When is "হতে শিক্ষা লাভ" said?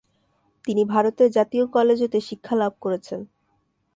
2.03-2.73